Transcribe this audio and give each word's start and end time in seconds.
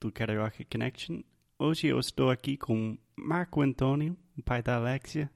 do 0.00 0.10
Karaoke 0.10 0.64
Connection. 0.64 1.22
Hoje 1.58 1.88
eu 1.88 2.00
estou 2.00 2.30
aqui 2.30 2.56
com 2.56 2.96
Marco 3.14 3.60
Antônio, 3.60 4.16
o 4.36 4.42
pai 4.42 4.62
da 4.62 4.76
Alexia. 4.76 5.30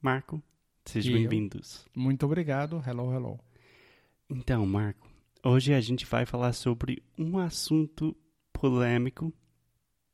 Marco, 0.00 0.42
sejam 0.86 1.12
bem-vindos. 1.12 1.86
Muito 1.94 2.24
obrigado. 2.24 2.82
Hello, 2.86 3.12
hello. 3.12 3.38
Então, 4.30 4.64
Marco, 4.66 5.06
hoje 5.44 5.74
a 5.74 5.80
gente 5.82 6.06
vai 6.06 6.24
falar 6.24 6.54
sobre 6.54 7.02
um 7.18 7.38
assunto 7.38 8.16
polêmico, 8.54 9.30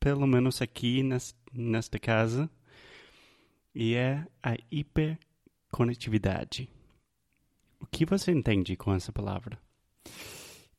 pelo 0.01 0.27
menos 0.27 0.61
aqui 0.61 1.05
nas, 1.05 1.33
nesta 1.53 1.97
casa, 1.97 2.51
e 3.73 3.95
é 3.95 4.27
a 4.43 4.57
hiperconectividade. 4.69 6.69
O 7.79 7.87
que 7.87 8.05
você 8.05 8.33
entende 8.33 8.77
com 8.77 8.93
essa 8.93 9.13
palavra? 9.13 9.61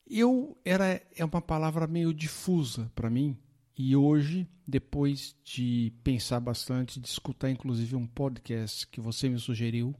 Eu 0.06 0.58
era 0.64 1.02
é 1.16 1.24
uma 1.24 1.40
palavra 1.40 1.86
meio 1.86 2.12
difusa 2.12 2.90
para 2.94 3.08
mim 3.08 3.38
e 3.76 3.96
hoje, 3.96 4.46
depois 4.66 5.34
de 5.42 5.92
pensar 6.04 6.38
bastante, 6.40 7.00
de 7.00 7.08
escutar 7.08 7.50
inclusive 7.50 7.96
um 7.96 8.06
podcast 8.06 8.86
que 8.86 9.00
você 9.00 9.28
me 9.28 9.38
sugeriu, 9.38 9.94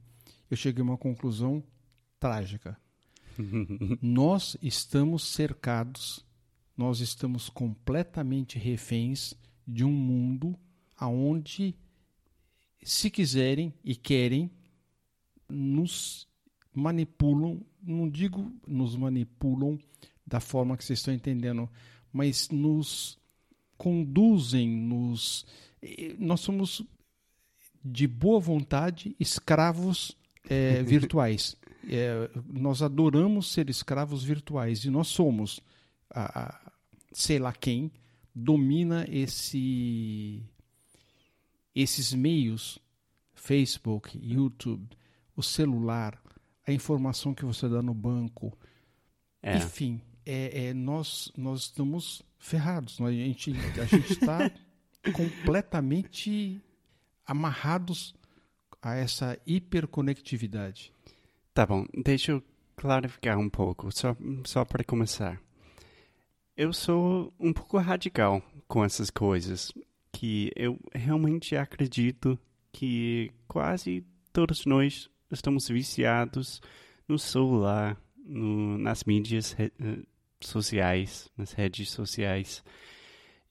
eu 0.49 0.55
cheguei 0.55 0.81
a 0.81 0.85
uma 0.85 0.97
conclusão 0.97 1.63
trágica. 2.19 2.79
nós 4.01 4.55
estamos 4.61 5.23
cercados, 5.23 6.25
nós 6.77 6.99
estamos 7.01 7.49
completamente 7.49 8.57
reféns 8.57 9.33
de 9.67 9.83
um 9.83 9.91
mundo 9.91 10.57
aonde 10.95 11.75
se 12.83 13.09
quiserem 13.09 13.73
e 13.83 13.95
querem 13.95 14.49
nos 15.49 16.27
manipulam, 16.73 17.65
não 17.85 18.09
digo 18.09 18.51
nos 18.67 18.95
manipulam 18.95 19.77
da 20.25 20.39
forma 20.39 20.75
que 20.75 20.83
vocês 20.83 20.99
estão 20.99 21.13
entendendo, 21.13 21.69
mas 22.11 22.49
nos 22.49 23.19
conduzem, 23.77 24.69
nos 24.69 25.45
nós 26.17 26.39
somos 26.39 26.81
de 27.83 28.07
boa 28.07 28.39
vontade 28.39 29.15
escravos 29.19 30.17
é, 30.49 30.81
virtuais. 30.81 31.55
É, 31.87 32.29
nós 32.47 32.81
adoramos 32.81 33.51
ser 33.51 33.69
escravos 33.69 34.23
virtuais 34.23 34.83
e 34.85 34.89
nós 34.89 35.07
somos, 35.07 35.59
a, 36.09 36.45
a, 36.45 36.71
sei 37.13 37.37
lá 37.37 37.53
quem, 37.53 37.91
domina 38.33 39.05
esse, 39.07 40.43
esses 41.75 42.11
meios, 42.11 42.79
Facebook, 43.35 44.17
YouTube, 44.19 44.87
o 45.35 45.43
celular, 45.43 46.19
a 46.65 46.71
informação 46.71 47.33
que 47.33 47.45
você 47.45 47.67
dá 47.69 47.81
no 47.81 47.93
banco, 47.93 48.57
É. 49.41 49.57
enfim, 49.57 50.01
é, 50.25 50.67
é, 50.67 50.73
nós, 50.73 51.31
nós 51.37 51.63
estamos 51.63 52.23
ferrados. 52.39 52.97
Gente 52.97 53.53
a 53.79 53.85
gente 53.85 54.13
está 54.13 54.51
completamente 55.13 56.59
amarrados 57.25 58.15
a 58.81 58.95
essa 58.95 59.37
hiperconectividade. 59.45 60.91
Tá 61.53 61.65
bom, 61.65 61.85
deixa 61.93 62.31
eu 62.33 62.43
clarificar 62.75 63.37
um 63.37 63.49
pouco, 63.49 63.89
só, 63.95 64.15
só 64.45 64.65
para 64.65 64.83
começar. 64.83 65.41
Eu 66.57 66.71
sou 66.73 67.33
um 67.39 67.51
pouco 67.53 67.77
radical 67.77 68.41
com 68.67 68.83
essas 68.83 69.09
coisas, 69.09 69.71
que 70.11 70.51
eu 70.55 70.79
realmente 70.93 71.55
acredito 71.55 72.39
que 72.71 73.31
quase 73.47 74.05
todos 74.31 74.65
nós 74.65 75.09
estamos 75.31 75.67
viciados 75.67 76.61
no 77.07 77.17
celular, 77.19 77.97
no- 78.17 78.77
nas 78.77 79.03
mídias 79.03 79.51
re- 79.53 79.71
eh, 79.79 79.99
sociais, 80.41 81.29
nas 81.37 81.51
redes 81.53 81.89
sociais 81.91 82.63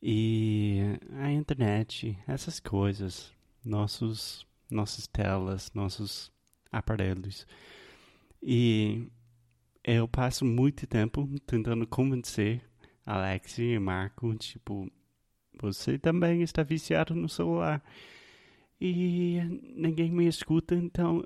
e 0.02 0.80
a 1.12 1.30
internet, 1.32 2.18
essas 2.26 2.60
coisas, 2.60 3.32
nossos, 3.64 4.46
nossas 4.70 5.06
telas, 5.06 5.70
nossos 5.74 6.30
aparelhos. 6.70 7.46
E 8.42 9.08
eu 9.82 10.06
passo 10.06 10.44
muito 10.44 10.86
tempo 10.86 11.26
tentando 11.46 11.86
convencer 11.86 12.60
Alex 13.06 13.58
e 13.58 13.78
Marco, 13.78 14.34
tipo, 14.34 14.90
você 15.60 15.98
também 15.98 16.42
está 16.42 16.62
viciado 16.62 17.14
no 17.14 17.28
celular. 17.28 17.82
E 18.80 19.38
ninguém 19.74 20.10
me 20.10 20.26
escuta, 20.26 20.74
então 20.74 21.24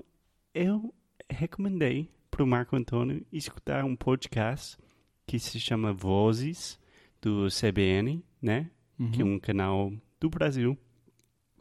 eu 0.58 0.92
recomendei 1.30 2.10
para 2.28 2.42
o 2.42 2.46
Marco 2.46 2.74
Antônio 2.74 3.24
escutar 3.32 3.84
um 3.84 3.94
podcast 3.94 4.76
que 5.24 5.38
se 5.38 5.60
chama 5.60 5.92
Vozes, 5.92 6.80
do 7.22 7.46
CBN, 7.46 8.24
né? 8.42 8.68
que 9.12 9.22
é 9.22 9.24
um 9.24 9.38
canal 9.38 9.92
do 10.18 10.28
Brasil. 10.28 10.76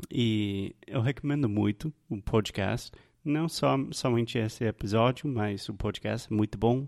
E 0.09 0.75
eu 0.87 0.99
recomendo 0.99 1.47
muito 1.47 1.93
o 2.09 2.19
podcast. 2.19 2.91
Não 3.23 3.47
só 3.47 3.77
somente 3.91 4.39
esse 4.39 4.63
episódio, 4.63 5.29
mas 5.29 5.69
o 5.69 5.75
podcast 5.75 6.33
é 6.33 6.35
muito 6.35 6.57
bom. 6.57 6.87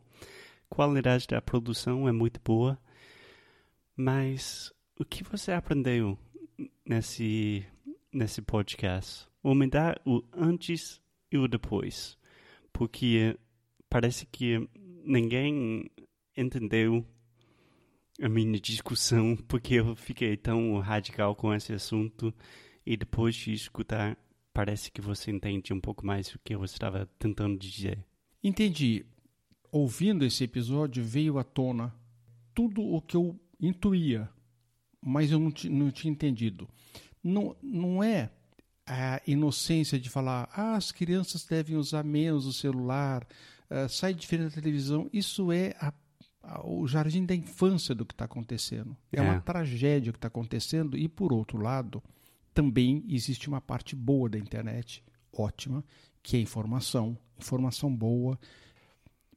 A 0.71 0.75
qualidade 0.75 1.27
da 1.27 1.39
produção 1.39 2.07
é 2.07 2.11
muito 2.11 2.41
boa. 2.43 2.79
Mas 3.95 4.73
o 4.99 5.05
que 5.05 5.23
você 5.23 5.51
aprendeu 5.51 6.17
nesse, 6.83 7.63
nesse 8.11 8.41
podcast? 8.41 9.27
Ou 9.43 9.53
me 9.53 9.67
dá 9.67 9.95
o 10.03 10.23
antes 10.33 10.99
e 11.31 11.37
o 11.37 11.47
depois. 11.47 12.17
Porque 12.71 13.37
parece 13.89 14.25
que 14.25 14.67
ninguém 15.03 15.89
entendeu 16.35 17.05
a 18.21 18.29
minha 18.29 18.59
discussão 18.59 19.35
porque 19.47 19.75
eu 19.75 19.95
fiquei 19.95 20.35
tão 20.37 20.79
radical 20.79 21.35
com 21.35 21.53
esse 21.53 21.73
assunto 21.73 22.33
e 22.85 22.97
depois 22.97 23.35
de 23.35 23.53
escutar 23.53 24.17
parece 24.53 24.91
que 24.91 25.01
você 25.01 25.31
entende 25.31 25.73
um 25.73 25.79
pouco 25.79 26.05
mais 26.05 26.33
o 26.33 26.39
que 26.39 26.53
eu 26.53 26.63
estava 26.63 27.05
tentando 27.17 27.57
dizer. 27.57 28.03
Entendi. 28.43 29.05
Ouvindo 29.71 30.25
esse 30.25 30.43
episódio, 30.43 31.03
veio 31.03 31.37
à 31.37 31.43
tona 31.43 31.93
tudo 32.53 32.81
o 32.81 33.01
que 33.01 33.15
eu 33.15 33.39
intuía, 33.61 34.29
mas 35.01 35.31
eu 35.31 35.39
não, 35.39 35.53
não 35.69 35.91
tinha 35.91 36.11
entendido. 36.11 36.67
Não, 37.23 37.55
não 37.61 38.03
é 38.03 38.31
a 38.91 39.21
inocência 39.27 39.99
de 39.99 40.09
falar, 40.09 40.49
ah, 40.51 40.75
as 40.75 40.91
crianças 40.91 41.45
devem 41.45 41.75
usar 41.77 42.03
menos 42.03 42.45
o 42.47 42.53
celular, 42.53 43.25
ah, 43.69 43.87
sai 43.87 44.13
diferente 44.13 44.55
da 44.55 44.61
televisão. 44.61 45.07
Isso 45.13 45.51
é 45.51 45.75
a- 45.79 45.93
a- 46.41 46.67
o 46.67 46.87
jardim 46.87 47.23
da 47.25 47.35
infância 47.35 47.93
do 47.93 48.03
que 48.05 48.13
está 48.13 48.25
acontecendo. 48.25 48.97
É, 49.13 49.19
É. 49.19 49.21
uma 49.21 49.39
tragédia 49.41 50.09
o 50.09 50.13
que 50.13 50.17
está 50.17 50.27
acontecendo. 50.27 50.97
E, 50.97 51.07
por 51.07 51.31
outro 51.31 51.59
lado, 51.61 52.01
também 52.53 53.05
existe 53.07 53.47
uma 53.47 53.61
parte 53.61 53.95
boa 53.95 54.27
da 54.27 54.39
internet, 54.39 55.03
ótima, 55.31 55.83
que 56.23 56.35
é 56.35 56.39
informação, 56.41 57.15
informação 57.37 57.95
boa. 57.95 58.39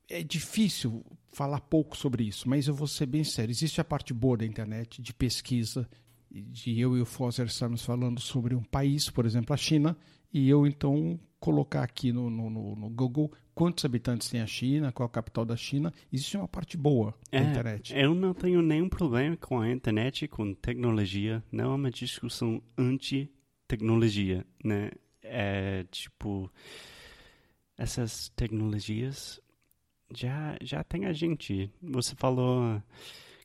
É 0.09 0.23
difícil 0.23 1.05
falar 1.31 1.61
pouco 1.61 1.97
sobre 1.97 2.25
isso, 2.25 2.49
mas 2.49 2.67
eu 2.69 2.75
vou 2.75 2.87
ser 2.89 3.07
bem 3.07 3.25
sério. 3.25 3.53
Existe 3.53 3.81
a 3.81 3.85
parte 3.85 4.13
boa 4.13 4.37
da 4.37 4.45
internet, 4.47 5.01
de 5.01 5.13
pesquisa, 5.15 5.89
de 6.33 6.79
eu 6.81 6.97
e 6.97 7.01
o 7.01 7.07
Foster 7.07 7.47
estarmos 7.47 7.85
falando 7.85 8.21
sobre 8.21 8.55
um 8.55 8.63
país, 8.63 9.11
por 9.11 9.27
exemplo, 9.27 9.53
a 9.53 9.57
China, 9.57 9.97
e 10.33 10.49
eu 10.49 10.67
então 10.67 11.21
colocar 11.39 11.83
aqui 11.83 12.13
no, 12.13 12.31
no, 12.31 12.49
no- 12.77 12.89
Google 12.91 13.31
quantos 13.55 13.85
habitantes 13.85 14.29
tem 14.31 14.41
a 14.41 14.47
China, 14.47 14.93
qual 14.93 15.07
a 15.07 15.11
capital 15.11 15.45
da 15.45 15.57
China. 15.57 15.93
Existe 16.13 16.37
uma 16.37 16.49
parte 16.49 16.77
boa 16.77 17.15
da 17.31 17.39
É, 17.39 17.43
internet. 17.43 17.93
Eu 17.95 18.15
não 18.15 18.33
tenho 18.33 18.63
nenhum 18.63 18.89
problema 18.89 19.37
com 19.37 19.61
a 19.61 19.71
internet, 19.71 20.27
com 20.29 20.55
tecnologia. 20.55 21.43
Não 21.53 21.73
é 21.73 21.75
uma 21.75 21.91
discussão 21.91 22.63
anti-tecnologia, 22.79 24.47
né? 24.65 24.91
é 25.25 25.85
tipo 25.91 26.51
essas 27.77 28.29
tecnologias 28.31 29.41
já 30.15 30.57
já 30.61 30.85
tem 30.85 31.07
a 31.07 31.13
gente. 31.13 31.71
Você 31.83 32.15
falou 32.15 32.83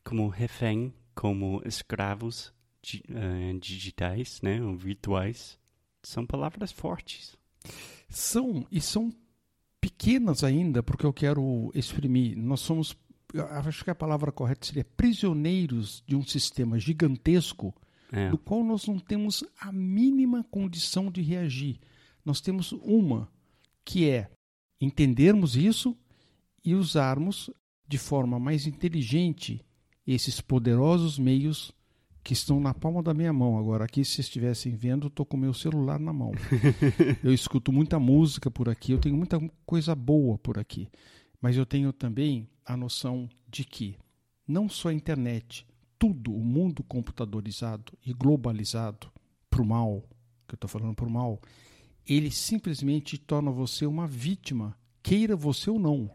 como 0.04 0.28
refém, 0.28 0.92
como 1.14 1.62
escravos 1.64 2.52
uh, 2.94 3.58
digitais, 3.58 4.40
né, 4.42 4.60
virtuais. 4.76 5.58
São 6.02 6.26
palavras 6.26 6.72
fortes. 6.72 7.36
São 8.08 8.66
e 8.70 8.80
são 8.80 9.12
pequenas 9.80 10.42
ainda, 10.42 10.82
porque 10.82 11.06
eu 11.06 11.12
quero 11.12 11.70
exprimir. 11.74 12.36
Nós 12.36 12.60
somos, 12.60 12.96
acho 13.64 13.84
que 13.84 13.90
a 13.90 13.94
palavra 13.94 14.32
correta 14.32 14.66
seria 14.66 14.84
prisioneiros 14.84 16.02
de 16.06 16.16
um 16.16 16.24
sistema 16.24 16.78
gigantesco 16.78 17.74
é. 18.12 18.30
do 18.30 18.38
qual 18.38 18.64
nós 18.64 18.86
não 18.86 18.98
temos 18.98 19.44
a 19.60 19.70
mínima 19.72 20.44
condição 20.44 21.10
de 21.10 21.22
reagir. 21.22 21.78
Nós 22.24 22.40
temos 22.40 22.72
uma, 22.72 23.30
que 23.84 24.08
é 24.08 24.30
entendermos 24.80 25.56
isso 25.56 25.96
e 26.64 26.74
usarmos 26.74 27.50
de 27.86 27.98
forma 27.98 28.38
mais 28.38 28.66
inteligente 28.66 29.64
esses 30.06 30.40
poderosos 30.40 31.18
meios 31.18 31.72
que 32.28 32.34
estão 32.34 32.60
na 32.60 32.74
palma 32.74 33.02
da 33.02 33.14
minha 33.14 33.32
mão. 33.32 33.56
Agora, 33.56 33.86
aqui, 33.86 34.04
se 34.04 34.20
estivessem 34.20 34.76
vendo, 34.76 35.06
estou 35.06 35.24
com 35.24 35.34
meu 35.34 35.54
celular 35.54 35.98
na 35.98 36.12
mão. 36.12 36.32
eu 37.24 37.32
escuto 37.32 37.72
muita 37.72 37.98
música 37.98 38.50
por 38.50 38.68
aqui, 38.68 38.92
eu 38.92 38.98
tenho 38.98 39.16
muita 39.16 39.40
coisa 39.64 39.94
boa 39.94 40.36
por 40.36 40.58
aqui. 40.58 40.90
Mas 41.40 41.56
eu 41.56 41.64
tenho 41.64 41.90
também 41.90 42.46
a 42.66 42.76
noção 42.76 43.30
de 43.48 43.64
que 43.64 43.96
não 44.46 44.68
só 44.68 44.90
a 44.90 44.92
internet, 44.92 45.66
tudo, 45.98 46.34
o 46.34 46.44
mundo 46.44 46.82
computadorizado 46.82 47.94
e 48.04 48.12
globalizado 48.12 49.10
para 49.48 49.62
o 49.62 49.64
mal, 49.64 50.06
que 50.46 50.52
eu 50.52 50.56
estou 50.56 50.68
falando 50.68 50.94
para 50.94 51.08
o 51.08 51.10
mal, 51.10 51.40
ele 52.06 52.30
simplesmente 52.30 53.16
torna 53.16 53.50
você 53.50 53.86
uma 53.86 54.06
vítima, 54.06 54.76
queira 55.02 55.34
você 55.34 55.70
ou 55.70 55.78
não. 55.78 56.10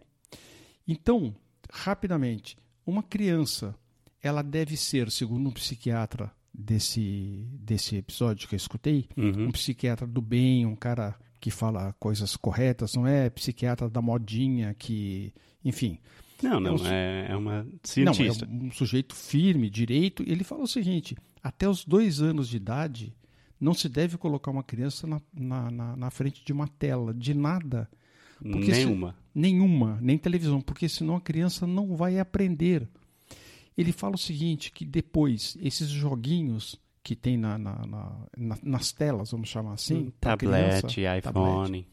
Então, 0.87 1.35
rapidamente, 1.71 2.55
uma 2.85 3.01
criança, 3.01 3.75
ela 4.23 4.41
deve 4.41 4.77
ser, 4.77 5.11
segundo 5.11 5.49
um 5.49 5.51
psiquiatra 5.51 6.31
desse, 6.53 7.45
desse 7.59 7.97
episódio 7.97 8.47
que 8.47 8.55
eu 8.55 8.57
escutei, 8.57 9.09
uhum. 9.17 9.47
um 9.47 9.51
psiquiatra 9.51 10.07
do 10.07 10.21
bem, 10.21 10.65
um 10.65 10.75
cara 10.75 11.15
que 11.41 11.51
fala 11.51 11.93
coisas 11.99 12.37
corretas, 12.37 12.95
não 12.95 13.05
é 13.05 13.29
psiquiatra 13.29 13.89
da 13.89 14.01
modinha 14.01 14.73
que, 14.73 15.33
enfim, 15.63 15.99
não, 16.41 16.59
não, 16.59 16.75
é, 16.75 16.81
um, 16.81 16.87
é, 16.87 17.27
é 17.31 17.35
uma 17.35 17.67
cientista. 17.83 18.45
Não, 18.45 18.61
é 18.61 18.63
um 18.65 18.71
sujeito 18.71 19.13
firme, 19.15 19.69
direito. 19.69 20.23
Ele 20.25 20.43
fala 20.43 20.63
o 20.63 20.67
seguinte: 20.67 21.17
até 21.41 21.67
os 21.67 21.85
dois 21.85 22.21
anos 22.21 22.49
de 22.49 22.57
idade, 22.57 23.13
não 23.59 23.73
se 23.73 23.87
deve 23.87 24.17
colocar 24.17 24.51
uma 24.51 24.63
criança 24.63 25.07
na, 25.07 25.21
na, 25.33 25.71
na, 25.71 25.95
na 25.95 26.09
frente 26.09 26.43
de 26.45 26.51
uma 26.51 26.67
tela, 26.67 27.13
de 27.13 27.33
nada. 27.33 27.89
nenhuma. 28.41 29.11
Se, 29.11 29.17
nenhuma, 29.33 29.99
nem 30.01 30.17
televisão, 30.17 30.61
porque 30.61 30.89
senão 30.89 31.15
a 31.15 31.21
criança 31.21 31.65
não 31.65 31.95
vai 31.95 32.19
aprender. 32.19 32.87
Ele 33.77 33.91
fala 33.91 34.15
o 34.15 34.19
seguinte: 34.19 34.71
que 34.71 34.85
depois, 34.85 35.57
esses 35.61 35.89
joguinhos 35.89 36.79
que 37.03 37.15
tem 37.15 37.37
na, 37.37 37.57
na, 37.57 38.27
nas 38.63 38.91
telas, 38.91 39.31
vamos 39.31 39.49
chamar 39.49 39.73
assim, 39.73 40.11
tablet, 40.21 40.49
criança, 40.49 40.87
iPhone. 41.17 41.21
Tablet, 41.21 41.87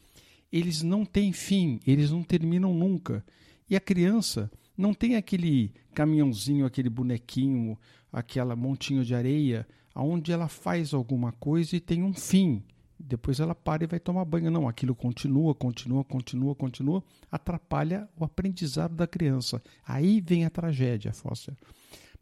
eles 0.53 0.83
não 0.83 1.05
têm 1.05 1.33
fim, 1.33 1.81
eles 1.87 2.11
não 2.11 2.23
terminam 2.23 2.73
nunca. 2.75 3.25
E 3.69 3.77
a 3.77 3.81
criança 3.81 4.51
não 4.77 4.95
tem 4.95 5.17
aquele 5.17 5.73
caminhãozinho, 5.95 6.67
aquele 6.67 6.89
bonequinho, 6.89 7.79
aquela 8.13 8.57
montinho 8.57 9.05
de 9.05 9.15
areia, 9.15 9.67
aonde 9.95 10.33
ela 10.33 10.49
faz 10.49 10.95
alguma 10.95 11.33
coisa 11.33 11.77
e 11.77 11.81
tem 11.81 12.03
um 12.03 12.15
fim. 12.15 12.63
Depois 13.03 13.41
ela 13.41 13.55
para 13.55 13.85
e 13.85 13.87
vai 13.87 13.99
tomar 13.99 14.25
banho. 14.25 14.51
Não, 14.51 14.69
aquilo 14.69 14.95
continua, 14.95 15.55
continua, 15.55 16.05
continua, 16.05 16.55
continua, 16.55 17.05
atrapalha 17.31 18.09
o 18.17 18.25
aprendizado 18.25 18.95
da 18.95 19.07
criança. 19.07 19.63
Aí 19.85 20.21
vem 20.21 20.45
a 20.45 20.51
tragédia, 20.51 21.13
Foster. 21.13 21.57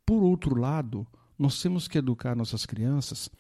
Por 0.07 0.23
outro 0.23 0.59
lado, 0.59 1.07
nós 1.39 1.61
temos 1.61 1.87
que 1.87 1.99
educar 1.99 2.35
nossas 2.35 2.65
crianças 2.65 3.31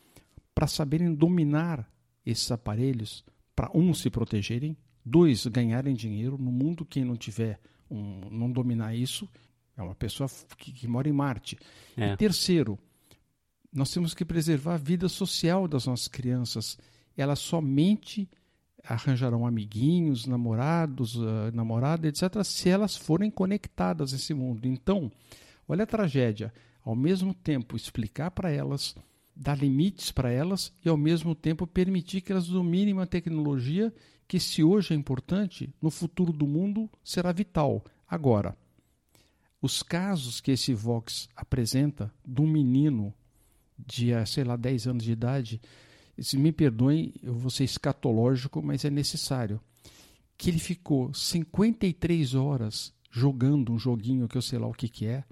para 0.54 0.66
saberem 0.66 1.14
dominar 1.14 1.88
esses 2.24 2.50
aparelhos, 2.50 3.24
para 3.54 3.70
um 3.74 3.94
se 3.94 4.10
protegerem, 4.10 4.76
dois 5.04 5.46
ganharem 5.46 5.94
dinheiro 5.94 6.36
no 6.36 6.52
mundo 6.52 6.84
quem 6.84 7.04
não 7.04 7.16
tiver 7.16 7.60
um, 7.90 8.28
não 8.30 8.50
dominar 8.50 8.94
isso, 8.94 9.28
é 9.76 9.82
uma 9.82 9.94
pessoa 9.94 10.28
que, 10.56 10.72
que 10.72 10.88
mora 10.88 11.08
em 11.08 11.12
Marte. 11.12 11.56
É. 11.96 12.12
E 12.12 12.16
terceiro, 12.16 12.78
nós 13.72 13.90
temos 13.90 14.12
que 14.12 14.24
preservar 14.24 14.74
a 14.74 14.78
vida 14.78 15.08
social 15.08 15.68
das 15.68 15.86
nossas 15.86 16.08
crianças. 16.08 16.76
Elas 17.20 17.40
somente 17.40 18.28
arranjarão 18.84 19.46
amiguinhos, 19.46 20.26
namorados, 20.26 21.16
uh, 21.16 21.50
namorada, 21.52 22.08
etc., 22.08 22.42
se 22.42 22.68
elas 22.70 22.96
forem 22.96 23.30
conectadas 23.30 24.12
a 24.12 24.16
esse 24.16 24.32
mundo. 24.32 24.66
Então, 24.66 25.12
olha 25.68 25.82
a 25.82 25.86
tragédia. 25.86 26.52
Ao 26.82 26.96
mesmo 26.96 27.34
tempo, 27.34 27.76
explicar 27.76 28.30
para 28.30 28.50
elas, 28.50 28.94
dar 29.36 29.58
limites 29.58 30.10
para 30.10 30.30
elas 30.30 30.72
e, 30.82 30.88
ao 30.88 30.96
mesmo 30.96 31.34
tempo, 31.34 31.66
permitir 31.66 32.22
que 32.22 32.32
elas 32.32 32.46
dominem 32.46 32.98
a 32.98 33.06
tecnologia 33.06 33.92
que 34.26 34.40
se 34.40 34.62
hoje 34.62 34.94
é 34.94 34.96
importante, 34.96 35.72
no 35.82 35.90
futuro 35.90 36.32
do 36.32 36.46
mundo 36.46 36.88
será 37.02 37.32
vital. 37.32 37.84
Agora, 38.08 38.56
os 39.60 39.82
casos 39.82 40.40
que 40.40 40.52
esse 40.52 40.72
Vox 40.72 41.28
apresenta 41.34 42.12
de 42.24 42.40
um 42.40 42.46
menino 42.46 43.12
de, 43.78 44.14
ah, 44.14 44.24
sei 44.24 44.44
lá, 44.44 44.56
10 44.56 44.86
anos 44.86 45.04
de 45.04 45.12
idade, 45.12 45.60
se 46.20 46.38
me 46.38 46.52
perdoem, 46.52 47.14
eu 47.22 47.34
vou 47.34 47.50
ser 47.50 47.64
escatológico, 47.64 48.62
mas 48.62 48.84
é 48.84 48.90
necessário, 48.90 49.60
que 50.36 50.50
ele 50.50 50.58
ficou 50.58 51.12
53 51.12 52.34
horas 52.34 52.92
jogando 53.10 53.72
um 53.72 53.78
joguinho 53.78 54.28
que 54.28 54.36
eu 54.36 54.42
sei 54.42 54.58
lá 54.58 54.66
o 54.66 54.74
que, 54.74 54.88
que 54.88 55.06
é, 55.06 55.24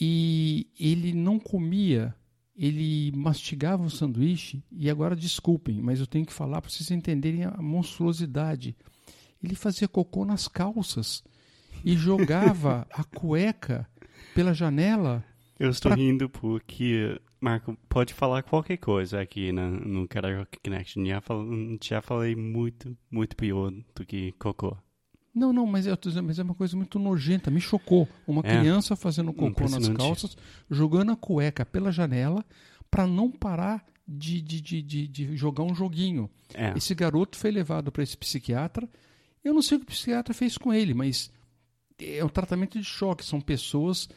e 0.00 0.68
ele 0.78 1.12
não 1.12 1.38
comia 1.38 2.14
ele 2.58 3.12
mastigava 3.12 3.84
o 3.84 3.90
sanduíche 3.90 4.64
e 4.72 4.90
agora 4.90 5.14
desculpem, 5.14 5.80
mas 5.80 6.00
eu 6.00 6.06
tenho 6.06 6.26
que 6.26 6.32
falar 6.32 6.60
para 6.60 6.68
vocês 6.68 6.90
entenderem 6.90 7.44
a 7.44 7.62
monstruosidade. 7.62 8.76
Ele 9.40 9.54
fazia 9.54 9.86
cocô 9.86 10.24
nas 10.24 10.48
calças 10.48 11.22
e 11.84 11.96
jogava 11.96 12.84
a 12.90 13.04
cueca 13.04 13.88
pela 14.34 14.52
janela. 14.52 15.24
Eu 15.56 15.70
estou 15.70 15.92
pra... 15.92 16.00
rindo 16.00 16.28
porque, 16.28 17.20
Marco, 17.40 17.76
pode 17.88 18.12
falar 18.12 18.42
qualquer 18.42 18.78
coisa 18.78 19.20
aqui 19.20 19.52
no, 19.52 19.70
no 19.70 20.08
Karaoke 20.08 20.58
Connection. 20.62 21.04
Já, 21.04 21.20
fal... 21.20 21.44
já 21.82 22.02
falei 22.02 22.34
muito, 22.34 22.96
muito 23.10 23.36
pior 23.36 23.70
do 23.94 24.04
que 24.04 24.32
cocô. 24.32 24.76
Não, 25.34 25.52
não, 25.52 25.66
mas, 25.66 25.86
eu 25.86 25.96
dizendo, 25.96 26.26
mas 26.26 26.38
é 26.38 26.42
uma 26.42 26.54
coisa 26.54 26.76
muito 26.76 26.98
nojenta. 26.98 27.50
Me 27.50 27.60
chocou. 27.60 28.08
Uma 28.26 28.42
é. 28.44 28.58
criança 28.58 28.96
fazendo 28.96 29.32
cocô 29.32 29.68
nas 29.68 29.88
calças, 29.88 30.36
jogando 30.68 31.12
a 31.12 31.16
cueca 31.16 31.64
pela 31.64 31.92
janela 31.92 32.44
para 32.90 33.06
não 33.06 33.30
parar 33.30 33.84
de, 34.06 34.40
de, 34.40 34.60
de, 34.60 34.82
de, 34.82 35.06
de 35.06 35.36
jogar 35.36 35.62
um 35.62 35.74
joguinho. 35.74 36.28
É. 36.54 36.72
Esse 36.76 36.94
garoto 36.94 37.36
foi 37.36 37.52
levado 37.52 37.92
para 37.92 38.02
esse 38.02 38.16
psiquiatra. 38.16 38.88
Eu 39.44 39.54
não 39.54 39.62
sei 39.62 39.76
o 39.76 39.80
que 39.80 39.86
o 39.86 39.90
psiquiatra 39.90 40.34
fez 40.34 40.58
com 40.58 40.72
ele, 40.72 40.92
mas 40.92 41.30
é 42.00 42.24
um 42.24 42.28
tratamento 42.28 42.78
de 42.78 42.84
choque. 42.84 43.24
São 43.24 43.40
pessoas. 43.40 44.08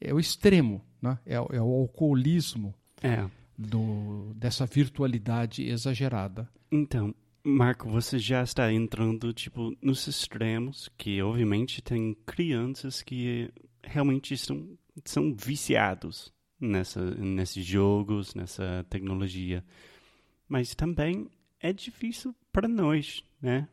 É 0.00 0.14
o 0.14 0.20
extremo, 0.20 0.82
né? 1.00 1.18
é, 1.26 1.34
é 1.34 1.60
o 1.60 1.72
alcoolismo 1.74 2.74
é. 3.02 3.26
do, 3.56 4.32
dessa 4.34 4.66
virtualidade 4.66 5.64
exagerada. 5.64 6.48
Então, 6.70 7.14
Marco, 7.42 7.88
você 7.88 8.18
já 8.18 8.42
está 8.42 8.72
entrando 8.72 9.32
tipo 9.32 9.74
nos 9.80 10.06
extremos, 10.06 10.90
que 10.96 11.22
obviamente 11.22 11.80
tem 11.82 12.14
crianças 12.26 13.02
que 13.02 13.50
realmente 13.82 14.36
são, 14.36 14.78
são 15.04 15.34
viciados 15.34 16.32
nessa, 16.60 17.02
nesses 17.14 17.64
jogos, 17.64 18.34
nessa 18.34 18.84
tecnologia. 18.90 19.64
Mas 20.46 20.74
também 20.74 21.28
é 21.60 21.72
difícil 21.72 22.34
para 22.52 22.68
nós, 22.68 23.24
né? 23.40 23.68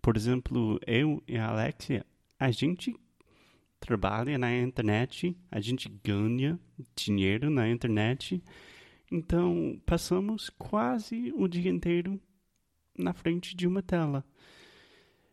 Por 0.00 0.16
exemplo, 0.16 0.78
eu 0.86 1.22
e 1.26 1.36
a 1.36 1.48
Alexia, 1.48 2.04
a 2.38 2.50
gente 2.50 2.94
trabalha 3.84 4.38
na 4.38 4.56
internet, 4.56 5.36
a 5.50 5.60
gente 5.60 5.88
ganha 6.02 6.58
dinheiro 6.96 7.50
na 7.50 7.68
internet, 7.68 8.42
então 9.12 9.78
passamos 9.84 10.50
quase 10.50 11.32
o 11.36 11.46
dia 11.46 11.70
inteiro 11.70 12.18
na 12.98 13.12
frente 13.12 13.54
de 13.54 13.66
uma 13.66 13.82
tela. 13.82 14.24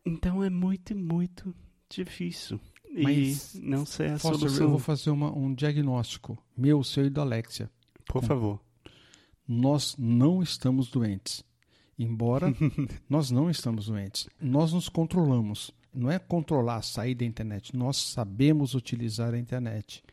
Então 0.05 0.43
é 0.43 0.49
muito, 0.49 0.95
muito 0.95 1.55
difícil. 1.89 2.59
Mas 2.93 3.55
e 3.55 3.61
não 3.61 3.85
sei 3.85 4.07
a 4.07 4.19
Foster, 4.19 4.39
solução. 4.39 4.65
Eu 4.65 4.69
vou 4.71 4.79
fazer 4.79 5.11
uma, 5.11 5.33
um 5.33 5.53
diagnóstico 5.53 6.37
meu, 6.57 6.83
seu 6.83 7.05
e 7.05 7.09
da 7.09 7.21
Alexia. 7.21 7.71
Por 8.05 8.21
favor. 8.23 8.59
Nós 9.47 9.95
não 9.97 10.43
estamos 10.43 10.89
doentes. 10.89 11.43
Embora 11.97 12.53
nós 13.09 13.31
não 13.31 13.49
estamos 13.49 13.85
doentes. 13.85 14.27
Nós 14.41 14.73
nos 14.73 14.89
controlamos. 14.89 15.71
Não 15.93 16.09
é 16.09 16.17
controlar, 16.17 16.81
sair 16.81 17.15
da 17.15 17.25
internet. 17.25 17.75
Nós 17.75 17.97
sabemos 17.97 18.75
utilizar 18.75 19.33
a 19.33 19.37
internet. 19.37 20.03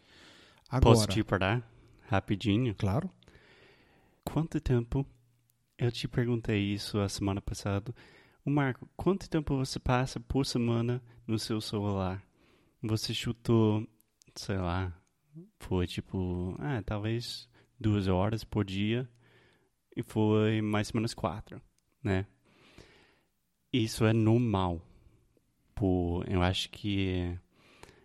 Agora, 0.68 0.96
Posso 0.96 1.06
te 1.06 1.22
parar 1.22 1.62
rapidinho? 2.02 2.74
Claro. 2.74 3.10
Quanto 4.24 4.60
tempo 4.60 5.06
eu 5.78 5.92
te 5.92 6.08
perguntei 6.08 6.60
isso 6.72 6.98
a 6.98 7.08
semana 7.08 7.40
passada. 7.40 7.94
O 8.44 8.50
Marco, 8.50 8.88
quanto 8.96 9.30
tempo 9.30 9.56
você 9.56 9.78
passa 9.78 10.18
por 10.18 10.44
semana 10.44 11.02
no 11.26 11.38
seu 11.38 11.60
celular? 11.60 12.22
Você 12.82 13.14
chutou, 13.14 13.86
sei 14.34 14.56
lá, 14.56 14.92
foi 15.60 15.86
tipo, 15.86 16.54
ah, 16.58 16.82
talvez 16.84 17.48
duas 17.78 18.08
horas 18.08 18.44
por 18.44 18.64
dia 18.64 19.08
e 19.96 20.02
foi 20.02 20.60
mais 20.60 20.90
ou 20.90 20.94
menos 20.96 21.14
quatro, 21.14 21.60
né? 22.02 22.26
Isso 23.72 24.04
é 24.04 24.12
normal. 24.12 24.80
Por, 25.78 26.28
eu 26.28 26.42
acho 26.42 26.68
que 26.70 27.38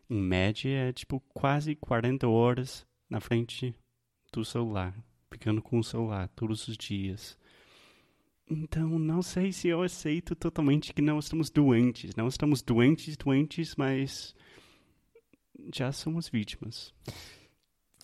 em 0.07 0.21
média 0.21 0.69
é 0.69 0.93
tipo 0.93 1.19
quase 1.33 1.75
40 1.75 2.27
horas 2.27 2.85
na 3.09 3.19
frente 3.19 3.75
do 4.31 4.45
celular, 4.45 4.95
ficando 5.31 5.59
com 5.59 5.79
o 5.79 5.83
celular 5.83 6.27
todos 6.35 6.67
os 6.67 6.77
dias. 6.77 7.35
Então, 8.47 8.99
não 8.99 9.23
sei 9.23 9.51
se 9.51 9.69
eu 9.69 9.81
aceito 9.81 10.35
totalmente 10.35 10.93
que 10.93 11.01
não 11.01 11.17
estamos 11.17 11.49
doentes. 11.49 12.15
Não 12.15 12.27
estamos 12.27 12.61
doentes, 12.61 13.17
doentes, 13.17 13.75
mas 13.75 14.35
já 15.73 15.91
somos 15.91 16.29
vítimas. 16.29 16.93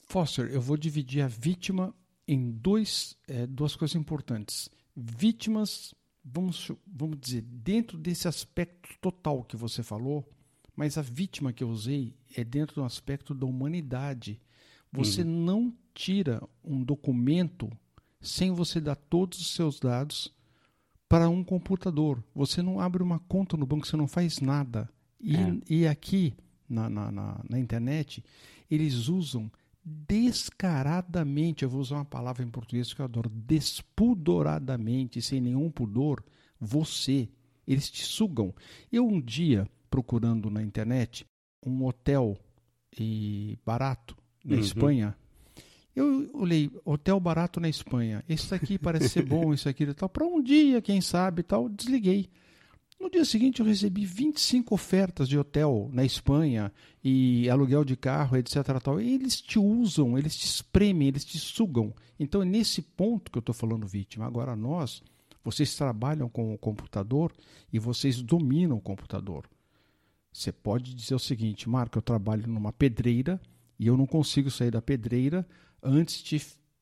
Foster, 0.07 0.49
eu 0.51 0.61
vou 0.61 0.77
dividir 0.77 1.21
a 1.21 1.27
vítima 1.27 1.93
em 2.27 2.49
dois, 2.49 3.15
é, 3.27 3.45
duas 3.45 3.75
coisas 3.75 3.95
importantes. 3.95 4.67
Vítimas, 4.95 5.93
vamos, 6.23 6.71
vamos 6.85 7.19
dizer, 7.19 7.41
dentro 7.41 7.97
desse 7.97 8.27
aspecto 8.27 8.89
total 9.01 9.43
que 9.43 9.55
você 9.55 9.83
falou, 9.83 10.27
mas 10.75 10.97
a 10.97 11.01
vítima 11.01 11.51
que 11.51 11.63
eu 11.63 11.69
usei 11.69 12.15
é 12.35 12.43
dentro 12.43 12.75
do 12.75 12.83
aspecto 12.83 13.33
da 13.33 13.45
humanidade. 13.45 14.39
Você 14.91 15.21
uhum. 15.21 15.45
não 15.45 15.73
tira 15.93 16.41
um 16.63 16.81
documento 16.81 17.69
sem 18.21 18.51
você 18.51 18.79
dar 18.79 18.95
todos 18.95 19.39
os 19.39 19.53
seus 19.53 19.79
dados 19.79 20.33
para 21.07 21.29
um 21.29 21.43
computador. 21.43 22.23
Você 22.33 22.61
não 22.61 22.79
abre 22.79 23.03
uma 23.03 23.19
conta 23.19 23.57
no 23.57 23.65
banco, 23.65 23.87
você 23.87 23.97
não 23.97 24.07
faz 24.07 24.39
nada. 24.39 24.89
E, 25.19 25.35
é. 25.35 25.57
e 25.69 25.87
aqui 25.87 26.33
na, 26.69 26.89
na, 26.89 27.11
na, 27.11 27.41
na 27.49 27.59
internet, 27.59 28.23
eles 28.69 29.07
usam 29.07 29.51
descaradamente, 30.07 31.63
eu 31.63 31.69
vou 31.69 31.81
usar 31.81 31.95
uma 31.95 32.05
palavra 32.05 32.43
em 32.43 32.49
português 32.49 32.93
que 32.93 33.01
eu 33.01 33.05
adoro, 33.05 33.29
despudoradamente, 33.29 35.21
sem 35.21 35.41
nenhum 35.41 35.69
pudor, 35.71 36.23
você. 36.59 37.29
Eles 37.67 37.89
te 37.89 38.03
sugam. 38.03 38.53
Eu 38.91 39.07
um 39.07 39.21
dia, 39.21 39.67
procurando 39.89 40.49
na 40.49 40.61
internet, 40.61 41.25
um 41.65 41.85
hotel 41.85 42.37
e 42.97 43.57
barato 43.65 44.15
na 44.43 44.55
uhum. 44.55 44.61
Espanha, 44.61 45.15
eu 45.95 46.29
olhei, 46.33 46.71
hotel 46.85 47.19
barato 47.19 47.59
na 47.59 47.67
Espanha. 47.67 48.23
Esse 48.29 48.49
daqui 48.49 48.77
parece 48.77 49.09
ser 49.09 49.25
bom, 49.25 49.51
isso 49.53 49.67
aqui 49.67 49.83
e 49.83 49.93
tal. 49.93 50.07
Para 50.07 50.25
um 50.25 50.41
dia, 50.41 50.81
quem 50.81 51.01
sabe 51.01 51.43
tal, 51.43 51.67
desliguei. 51.67 52.29
No 52.99 53.09
dia 53.09 53.23
seguinte 53.23 53.61
eu 53.61 53.65
recebi 53.65 54.05
25 54.05 54.75
ofertas 54.75 55.29
de 55.29 55.37
hotel 55.37 55.89
na 55.93 56.03
Espanha 56.03 56.71
e 57.01 57.49
aluguel 57.49 57.85
de 57.85 57.95
carro, 57.95 58.35
etc. 58.35 58.57
Tal. 58.83 58.99
E 58.99 59.13
eles 59.13 59.39
te 59.39 59.57
usam, 59.57 60.17
eles 60.17 60.35
te 60.35 60.45
espremem, 60.45 61.07
eles 61.07 61.23
te 61.23 61.39
sugam. 61.39 61.93
Então 62.19 62.41
é 62.41 62.45
nesse 62.45 62.81
ponto 62.81 63.31
que 63.31 63.37
eu 63.37 63.41
estou 63.41 63.55
falando 63.55 63.87
vítima. 63.87 64.25
Agora 64.25 64.53
nós, 64.53 65.01
vocês 65.43 65.73
trabalham 65.75 66.27
com 66.27 66.53
o 66.53 66.57
computador 66.57 67.31
e 67.71 67.79
vocês 67.79 68.21
dominam 68.21 68.77
o 68.77 68.81
computador. 68.81 69.49
Você 70.31 70.51
pode 70.51 70.93
dizer 70.93 71.15
o 71.15 71.19
seguinte, 71.19 71.69
Marco, 71.69 71.97
eu 71.97 72.01
trabalho 72.01 72.47
numa 72.47 72.73
pedreira 72.73 73.41
e 73.79 73.87
eu 73.87 73.95
não 73.95 74.05
consigo 74.05 74.51
sair 74.51 74.71
da 74.71 74.81
pedreira 74.81 75.47
antes 75.81 76.21
de, 76.21 76.41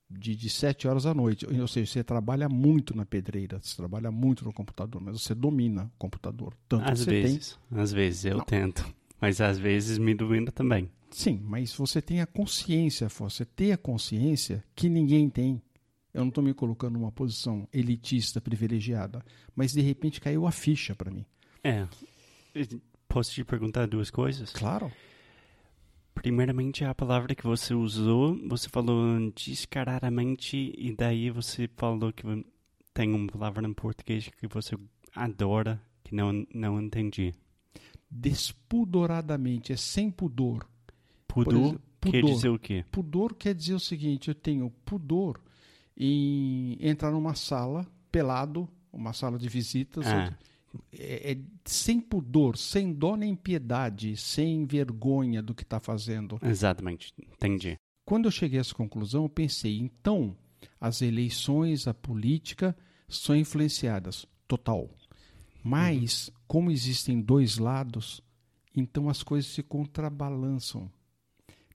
de, 0.09 0.35
de 0.35 0.49
7 0.49 0.87
horas 0.87 1.03
da 1.03 1.13
noite. 1.13 1.45
Ou 1.45 1.67
seja, 1.67 1.91
você 1.91 2.03
trabalha 2.03 2.47
muito 2.47 2.95
na 2.95 3.05
pedreira, 3.05 3.59
você 3.61 3.75
trabalha 3.75 4.11
muito 4.11 4.45
no 4.45 4.53
computador, 4.53 5.01
mas 5.01 5.21
você 5.21 5.35
domina 5.35 5.85
o 5.95 5.97
computador. 5.97 6.53
Tanto 6.67 6.89
às 6.89 7.03
vezes, 7.03 7.57
tem... 7.69 7.79
às 7.79 7.91
vezes 7.91 8.25
eu 8.25 8.37
não. 8.37 8.45
tento, 8.45 8.85
mas 9.19 9.41
às 9.41 9.57
vezes 9.57 9.97
me 9.97 10.13
domina 10.13 10.51
também. 10.51 10.89
Sim, 11.09 11.41
mas 11.43 11.73
você 11.73 12.01
tem 12.01 12.21
a 12.21 12.27
consciência, 12.27 13.07
você 13.09 13.45
tem 13.45 13.71
a 13.71 13.77
consciência 13.77 14.63
que 14.75 14.89
ninguém 14.89 15.29
tem. 15.29 15.61
Eu 16.13 16.21
não 16.21 16.29
estou 16.29 16.43
me 16.43 16.53
colocando 16.53 16.97
numa 16.97 17.11
posição 17.11 17.67
elitista, 17.71 18.41
privilegiada, 18.41 19.23
mas 19.55 19.73
de 19.73 19.81
repente 19.81 20.19
caiu 20.19 20.47
a 20.47 20.51
ficha 20.51 20.95
para 20.95 21.11
mim. 21.11 21.25
É. 21.63 21.87
Posso 23.07 23.31
te 23.31 23.43
perguntar 23.43 23.87
duas 23.87 24.09
coisas? 24.09 24.51
Claro. 24.51 24.91
Primeiramente, 26.17 26.83
a 26.83 26.95
palavra 26.95 27.35
que 27.35 27.43
você 27.43 27.75
usou, 27.75 28.35
você 28.47 28.67
falou 28.67 29.31
descaradamente, 29.35 30.73
e 30.75 30.95
daí 30.95 31.29
você 31.29 31.69
falou 31.77 32.11
que 32.11 32.23
tem 32.91 33.13
uma 33.13 33.31
palavra 33.31 33.67
em 33.67 33.73
português 33.73 34.27
que 34.27 34.47
você 34.47 34.75
adora, 35.15 35.79
que 36.03 36.15
não, 36.15 36.45
não 36.53 36.81
entendi. 36.81 37.33
Despudoradamente, 38.09 39.71
é 39.71 39.77
sem 39.77 40.09
pudor. 40.09 40.67
Pudor, 41.27 41.55
exemplo, 41.55 41.81
pudor 41.99 42.11
quer 42.11 42.23
dizer 42.23 42.49
o 42.49 42.59
quê? 42.59 42.85
Pudor 42.91 43.35
quer 43.35 43.53
dizer 43.53 43.75
o 43.75 43.79
seguinte: 43.79 44.29
eu 44.29 44.35
tenho 44.35 44.71
pudor 44.83 45.39
em 45.95 46.77
entrar 46.81 47.11
numa 47.11 47.35
sala 47.35 47.85
pelado, 48.11 48.67
uma 48.91 49.13
sala 49.13 49.37
de 49.37 49.47
visitas. 49.47 50.07
Ah 50.07 50.35
é, 50.91 51.31
é, 51.31 51.37
sem 51.65 51.99
pudor, 51.99 52.57
sem 52.57 52.93
dó 52.93 53.15
nem 53.15 53.35
piedade, 53.35 54.15
sem 54.17 54.65
vergonha 54.65 55.41
do 55.41 55.53
que 55.53 55.63
está 55.63 55.79
fazendo. 55.79 56.39
Exatamente, 56.41 57.13
entendi. 57.17 57.77
Quando 58.05 58.25
eu 58.25 58.31
cheguei 58.31 58.59
a 58.59 58.61
essa 58.61 58.73
conclusão, 58.73 59.23
eu 59.23 59.29
pensei, 59.29 59.77
então, 59.77 60.35
as 60.79 61.01
eleições, 61.01 61.87
a 61.87 61.93
política 61.93 62.75
são 63.07 63.35
influenciadas, 63.35 64.25
total. 64.47 64.89
Mas, 65.63 66.27
uhum. 66.27 66.33
como 66.47 66.71
existem 66.71 67.19
dois 67.19 67.57
lados, 67.57 68.21
então 68.75 69.09
as 69.09 69.23
coisas 69.23 69.51
se 69.51 69.63
contrabalançam. 69.63 70.89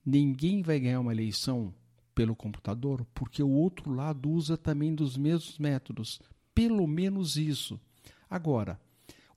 Ninguém 0.04 0.62
vai 0.62 0.80
ganhar 0.80 1.00
uma 1.00 1.12
eleição 1.12 1.74
pelo 2.14 2.36
computador, 2.36 3.06
porque 3.14 3.42
o 3.42 3.50
outro 3.50 3.92
lado 3.92 4.30
usa 4.30 4.56
também 4.56 4.94
dos 4.94 5.16
mesmos 5.16 5.58
métodos. 5.58 6.20
Pelo 6.54 6.86
menos 6.86 7.36
isso. 7.36 7.80
Agora, 8.28 8.80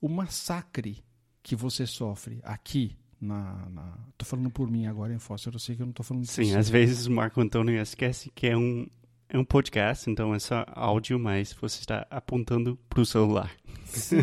o 0.06 0.08
massacre 0.08 1.04
que 1.42 1.56
você 1.56 1.88
sofre 1.88 2.40
aqui 2.44 2.96
na, 3.20 3.68
na... 3.72 3.98
Tô 4.16 4.24
falando 4.24 4.52
por 4.52 4.70
mim 4.70 4.86
agora, 4.86 5.12
em 5.12 5.18
Foster, 5.18 5.52
eu 5.52 5.58
sei 5.58 5.76
que 5.76 5.82
eu 5.82 5.88
não 5.88 5.94
tô 5.94 6.04
falando 6.04 6.28
Sim, 6.28 6.54
às 6.56 6.70
vezes 6.70 7.08
o 7.08 7.12
Marco 7.12 7.42
Antônio 7.42 7.82
esquece 7.82 8.32
que 8.36 8.46
é 8.46 8.56
um, 8.56 8.86
é 9.28 9.36
um 9.36 9.44
podcast, 9.44 10.08
então 10.08 10.36
é 10.36 10.38
só 10.38 10.64
áudio, 10.68 11.18
mas 11.18 11.54
você 11.54 11.80
está 11.80 12.06
apontando 12.12 12.78
para 12.88 13.02
o 13.02 13.06
celular. 13.06 13.52
Sim. 13.86 14.18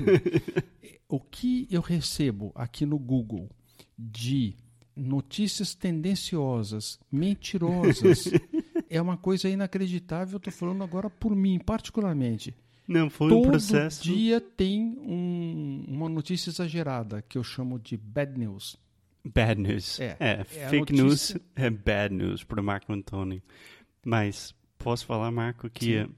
o 1.09 1.19
que 1.19 1.67
eu 1.69 1.81
recebo 1.81 2.53
aqui 2.55 2.87
no 2.87 2.97
Google 2.97 3.51
de 3.99 4.55
notícias 4.95 5.75
tendenciosas, 5.75 7.01
mentirosas, 7.11 8.31
é 8.89 9.03
uma 9.03 9.17
coisa 9.17 9.49
inacreditável. 9.49 10.37
Eu 10.37 10.41
tô 10.41 10.53
falando 10.53 10.85
agora 10.85 11.11
por 11.11 11.35
mim, 11.35 11.59
particularmente. 11.59 12.55
Não, 12.93 13.09
foi 13.09 13.31
Todo 13.31 13.47
um 13.47 13.51
processo. 13.51 14.03
Todo 14.05 14.15
dia 14.15 14.41
tem 14.41 14.99
um, 15.01 15.85
uma 15.89 16.09
notícia 16.09 16.51
exagerada 16.51 17.23
que 17.23 17.39
eu 17.39 17.43
chamo 17.43 17.79
de 17.79 17.97
bad 17.97 18.39
news. 18.39 18.77
Bad 19.25 19.61
news. 19.61 19.99
É, 19.99 20.17
é, 20.21 20.41
é 20.41 20.69
fake 20.69 20.93
news 20.93 21.37
é 21.57 21.71
bad 21.71 22.15
news 22.15 22.45
para 22.45 22.61
o 22.61 22.65
Marco 22.65 22.93
Antônio. 22.93 23.43
Mas 24.05 24.55
posso 24.79 25.07
falar, 25.07 25.31
Marco, 25.31 25.71
que 25.71 26.05
Sim. 26.05 26.15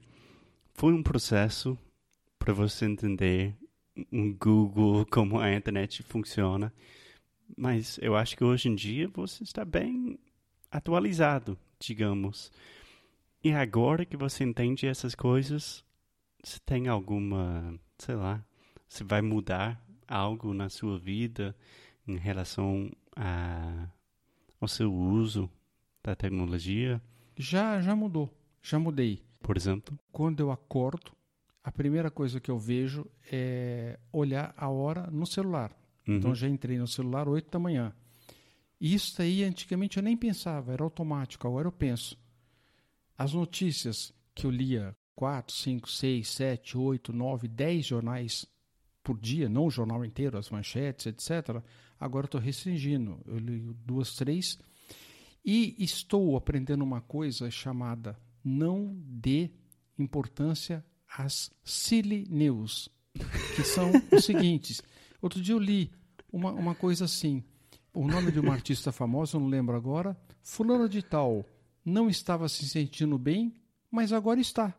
foi 0.73 0.93
um 0.93 1.01
processo 1.01 1.77
para 2.37 2.53
você 2.53 2.85
entender 2.85 3.55
um 4.11 4.33
Google, 4.33 5.05
como 5.09 5.39
a 5.39 5.53
internet 5.53 6.03
funciona. 6.03 6.73
Mas 7.55 7.97
eu 8.01 8.15
acho 8.15 8.35
que 8.35 8.43
hoje 8.43 8.67
em 8.67 8.75
dia 8.75 9.07
você 9.07 9.43
está 9.43 9.63
bem 9.63 10.19
atualizado, 10.71 11.57
digamos. 11.79 12.51
E 13.43 13.53
agora 13.53 14.03
que 14.03 14.17
você 14.17 14.43
entende 14.43 14.87
essas 14.87 15.13
coisas, 15.13 15.84
se 16.45 16.61
tem 16.61 16.87
alguma, 16.87 17.77
sei 17.97 18.15
lá, 18.15 18.45
se 18.87 19.03
vai 19.03 19.21
mudar 19.21 19.83
algo 20.07 20.53
na 20.53 20.69
sua 20.69 20.99
vida 20.99 21.55
em 22.07 22.17
relação 22.17 22.91
a, 23.15 23.87
ao 24.61 24.67
seu 24.67 24.93
uso 24.93 25.49
da 26.03 26.15
tecnologia? 26.15 27.01
Já, 27.35 27.81
já 27.81 27.95
mudou. 27.95 28.31
Já 28.61 28.77
mudei. 28.77 29.23
Por 29.41 29.57
exemplo? 29.57 29.97
Quando 30.11 30.39
eu 30.39 30.51
acordo, 30.51 31.11
a 31.63 31.71
primeira 31.71 32.11
coisa 32.11 32.39
que 32.39 32.51
eu 32.51 32.59
vejo 32.59 33.07
é 33.31 33.99
olhar 34.13 34.53
a 34.55 34.69
hora 34.69 35.09
no 35.09 35.25
celular. 35.25 35.71
Uhum. 36.07 36.17
Então 36.17 36.35
já 36.35 36.47
entrei 36.47 36.77
no 36.77 36.87
celular 36.87 37.27
8 37.27 37.49
da 37.49 37.57
manhã. 37.57 37.91
Isso 38.79 39.19
aí 39.19 39.43
antigamente 39.43 39.97
eu 39.97 40.03
nem 40.03 40.15
pensava, 40.15 40.73
era 40.73 40.83
automático. 40.83 41.47
Agora 41.47 41.67
eu 41.67 41.71
penso. 41.71 42.15
As 43.17 43.33
notícias 43.33 44.13
que 44.35 44.45
eu 44.45 44.51
lia 44.51 44.95
4, 45.15 45.55
5, 45.55 45.89
6, 45.89 46.27
7, 46.27 46.77
8, 46.77 47.13
9, 47.13 47.47
10 47.47 47.85
jornais 47.85 48.45
por 49.03 49.19
dia, 49.19 49.47
não 49.47 49.67
o 49.67 49.71
jornal 49.71 50.03
inteiro, 50.03 50.37
as 50.37 50.49
manchetes, 50.49 51.05
etc. 51.05 51.61
Agora 51.99 52.25
estou 52.25 52.41
restringindo. 52.41 53.21
Eu 53.25 53.37
leio 53.37 53.73
duas, 53.85 54.15
três. 54.15 54.59
E 55.43 55.75
estou 55.79 56.35
aprendendo 56.35 56.83
uma 56.83 57.01
coisa 57.01 57.49
chamada 57.51 58.19
não 58.43 58.95
dê 58.95 59.49
importância 59.97 60.85
as 61.17 61.51
silly 61.63 62.27
news, 62.29 62.89
que 63.55 63.63
são 63.63 63.91
os 64.11 64.25
seguintes. 64.25 64.81
Outro 65.21 65.41
dia 65.41 65.55
eu 65.55 65.59
li 65.59 65.91
uma, 66.31 66.51
uma 66.51 66.75
coisa 66.75 67.05
assim. 67.05 67.43
O 67.93 68.07
nome 68.07 68.31
de 68.31 68.39
uma 68.39 68.53
artista 68.53 68.91
famosa, 68.91 69.37
eu 69.37 69.41
não 69.41 69.47
lembro 69.47 69.75
agora. 69.75 70.17
Fulano 70.43 70.89
de 70.89 71.01
tal 71.01 71.45
não 71.83 72.09
estava 72.09 72.49
se 72.49 72.67
sentindo 72.67 73.17
bem, 73.17 73.55
mas 73.89 74.11
agora 74.11 74.39
está. 74.39 74.75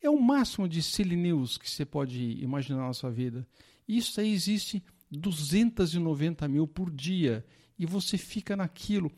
É 0.00 0.08
o 0.08 0.20
máximo 0.20 0.68
de 0.68 0.82
silly 0.82 1.16
news 1.16 1.58
que 1.58 1.68
você 1.68 1.84
pode 1.84 2.20
imaginar 2.42 2.86
na 2.86 2.92
sua 2.92 3.10
vida. 3.10 3.46
Isso 3.86 4.20
aí 4.20 4.32
existe 4.32 4.82
290 5.10 6.46
mil 6.48 6.66
por 6.66 6.90
dia 6.90 7.44
e 7.78 7.86
você 7.86 8.16
fica 8.18 8.56
naquilo. 8.56 9.10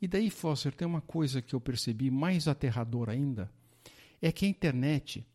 E 0.00 0.06
daí, 0.06 0.30
Foster, 0.30 0.72
tem 0.72 0.86
uma 0.86 1.00
coisa 1.00 1.42
que 1.42 1.54
eu 1.54 1.60
percebi 1.60 2.10
mais 2.10 2.46
aterrador 2.46 3.10
ainda, 3.10 3.50
é 4.22 4.30
que 4.30 4.46
a 4.46 4.48
internet 4.48 5.26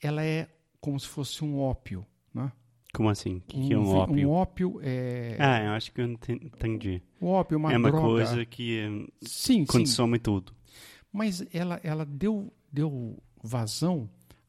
ela 0.00 0.24
é 0.24 0.48
como 0.80 0.98
se 1.00 1.08
fosse 1.08 1.44
um 1.44 1.58
ópio, 1.58 2.06
né? 2.32 2.52
Como 2.94 3.08
assim? 3.10 3.36
O 3.36 3.40
que, 3.42 3.56
um, 3.58 3.66
que, 3.66 3.72
é 3.74 3.78
um 3.78 3.88
ópio? 3.88 4.28
Um 4.28 4.32
ópio 4.32 4.80
é... 4.82 5.36
Ah, 5.38 5.64
eu 5.64 5.70
acho 5.72 5.92
que 5.92 6.00
eu 6.00 6.06
entendi. 6.06 7.02
O 7.20 7.26
ópio 7.26 7.56
é 7.56 7.58
uma 7.58 7.72
É 7.72 7.76
uma 7.76 7.90
droga. 7.90 8.06
coisa 8.06 8.44
que 8.46 9.06
Sim, 9.22 9.60
sim. 9.60 9.66
consome 9.66 10.18
tudo. 10.18 10.54
Mas 11.12 11.44
ela, 11.52 11.80
ela 11.82 12.04
deu, 12.06 12.52
deu 12.72 13.20
vazão 13.42 14.08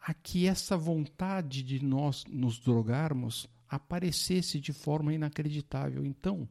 a 0.10 0.14
que 0.14 0.48
essa 0.48 0.78
vontade 0.78 1.62
de 1.62 1.84
nós 1.84 2.24
nos 2.30 2.58
drogarmos 2.60 3.46
aparecesse 3.68 4.58
de 4.58 4.72
forma 4.72 5.14
inacreditável. 5.14 6.06
Então, 6.06 6.48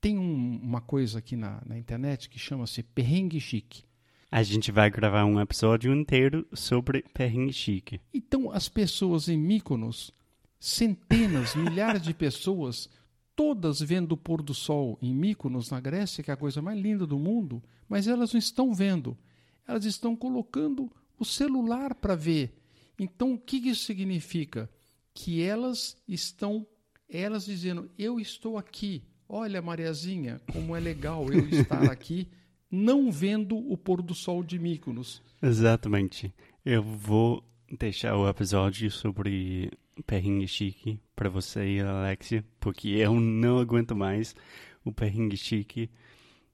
tem 0.00 0.18
um- 0.18 0.58
uma 0.60 0.80
coisa 0.80 1.20
aqui 1.20 1.36
na, 1.36 1.62
na 1.64 1.78
internet 1.78 2.28
que 2.28 2.36
chama-se 2.36 2.82
perrengue 2.82 3.38
chique. 3.38 3.84
A 4.28 4.42
gente 4.42 4.72
vai 4.72 4.90
gravar 4.90 5.24
um 5.24 5.40
episódio 5.40 5.94
inteiro 5.94 6.44
sobre 6.52 7.02
perrengue 7.14 7.52
chique. 7.52 8.00
Então, 8.12 8.50
as 8.50 8.68
pessoas 8.68 9.28
em 9.28 9.38
Mykonos, 9.38 10.10
centenas, 10.58 11.54
milhares 11.54 12.02
de 12.02 12.12
pessoas, 12.12 12.88
todas 13.36 13.80
vendo 13.80 14.12
o 14.12 14.16
pôr 14.16 14.42
do 14.42 14.52
sol 14.52 14.98
em 15.00 15.14
Mykonos, 15.14 15.70
na 15.70 15.78
Grécia, 15.78 16.24
que 16.24 16.30
é 16.32 16.34
a 16.34 16.36
coisa 16.36 16.60
mais 16.60 16.76
linda 16.80 17.06
do 17.06 17.18
mundo, 17.20 17.62
mas 17.88 18.08
elas 18.08 18.32
não 18.32 18.38
estão 18.40 18.74
vendo. 18.74 19.16
Elas 19.64 19.84
estão 19.84 20.16
colocando 20.16 20.90
o 21.18 21.24
celular 21.24 21.94
para 21.94 22.16
ver. 22.16 22.56
Então, 23.02 23.32
o 23.32 23.38
que 23.38 23.56
isso 23.56 23.84
significa? 23.84 24.68
Que 25.14 25.42
elas 25.42 25.96
estão, 26.06 26.66
elas 27.08 27.46
dizendo, 27.46 27.90
eu 27.98 28.20
estou 28.20 28.58
aqui. 28.58 29.02
Olha, 29.26 29.62
Mariazinha, 29.62 30.38
como 30.52 30.76
é 30.76 30.80
legal 30.80 31.32
eu 31.32 31.48
estar 31.48 31.90
aqui, 31.90 32.28
não 32.70 33.10
vendo 33.10 33.56
o 33.56 33.74
pôr 33.74 34.02
do 34.02 34.14
sol 34.14 34.44
de 34.44 34.58
Mykonos. 34.58 35.22
Exatamente. 35.42 36.30
Eu 36.62 36.82
vou 36.82 37.42
deixar 37.70 38.14
o 38.18 38.28
episódio 38.28 38.90
sobre 38.90 39.70
perrengue 40.06 40.46
chique 40.46 41.00
para 41.16 41.30
você 41.30 41.76
e 41.76 41.80
a 41.80 42.00
Alexia, 42.00 42.44
porque 42.60 42.88
eu 42.88 43.18
não 43.18 43.58
aguento 43.58 43.96
mais 43.96 44.36
o 44.84 44.92
perrengue 44.92 45.38
chique. 45.38 45.88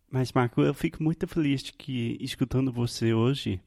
Mas, 0.08 0.32
Marco, 0.32 0.62
eu 0.62 0.72
fico 0.72 1.02
muito 1.02 1.26
feliz 1.26 1.60
de 1.60 1.72
que, 1.72 2.16
escutando 2.20 2.70
você 2.72 3.12
hoje, 3.12 3.60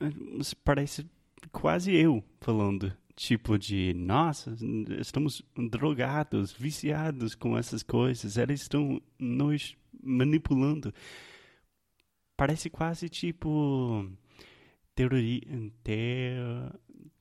eh, 0.00 0.10
você 0.36 0.56
parece 0.64 1.06
quase 1.52 1.92
eu 1.94 2.22
falando. 2.40 2.92
Tipo 3.16 3.58
de, 3.58 3.92
nossa, 3.94 4.56
estamos 4.98 5.42
drogados, 5.70 6.52
viciados 6.52 7.34
com 7.34 7.56
essas 7.58 7.82
coisas, 7.82 8.38
eles 8.38 8.62
estão 8.62 9.00
nos 9.18 9.76
manipulando. 10.02 10.94
Parece 12.34 12.70
quase 12.70 13.10
tipo 13.10 14.10
teoria, 14.94 15.40
te- 15.84 16.36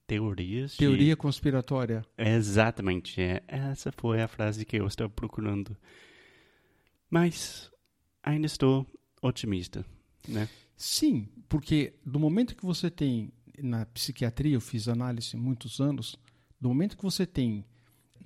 teorias 0.07 0.71
de- 0.71 0.77
Teoria 0.77 1.17
conspiratória. 1.17 2.05
Exatamente, 2.17 3.19
é, 3.21 3.43
essa 3.45 3.91
foi 3.91 4.21
a 4.21 4.27
frase 4.29 4.63
que 4.65 4.77
eu 4.77 4.88
estava 4.88 5.09
procurando. 5.09 5.75
Mas 7.10 7.69
ainda 8.23 8.45
estou 8.45 8.86
otimista, 9.21 9.86
né? 10.27 10.47
Sim, 10.77 11.27
porque 11.49 11.93
do 12.05 12.19
momento 12.19 12.55
que 12.55 12.65
você 12.65 12.89
tem, 12.89 13.34
na 13.62 13.86
psiquiatria, 13.86 14.56
eu 14.56 14.62
fiz 14.62 14.88
análise 14.88 15.36
muitos 15.38 15.80
anos, 15.80 16.15
do 16.60 16.69
momento 16.69 16.98
que 16.98 17.04
você 17.04 17.26
tem 17.26 17.65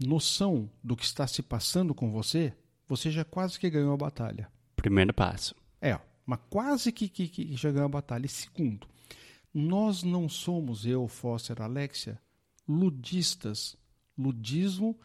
noção 0.03 0.69
do 0.83 0.95
que 0.95 1.05
está 1.05 1.27
se 1.27 1.41
passando 1.43 1.93
com 1.93 2.11
você, 2.11 2.53
você 2.87 3.11
já 3.11 3.23
quase 3.23 3.59
que 3.59 3.69
ganhou 3.69 3.93
a 3.93 3.97
batalha. 3.97 4.49
Primeiro 4.75 5.13
passo. 5.13 5.55
É, 5.81 5.99
mas 6.25 6.39
quase 6.49 6.91
que, 6.91 7.07
que, 7.07 7.27
que 7.27 7.55
já 7.55 7.71
ganhou 7.71 7.85
a 7.85 7.89
batalha. 7.89 8.25
E 8.25 8.29
segundo, 8.29 8.87
nós 9.53 10.03
não 10.03 10.27
somos, 10.27 10.85
eu, 10.85 11.07
Foster, 11.07 11.61
Alexia, 11.61 12.19
ludistas. 12.67 13.77
Ludismo 14.17 14.97